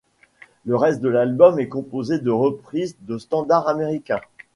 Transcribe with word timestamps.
Le 0.65 0.75
reste 0.75 0.99
de 1.01 1.09
l'album 1.09 1.59
est 1.59 1.67
composé 1.67 2.17
de 2.17 2.31
reprises 2.31 2.95
de 3.01 3.19
standards 3.19 3.67
américains. 3.67 4.21